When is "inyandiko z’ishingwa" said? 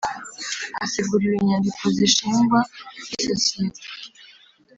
1.37-2.59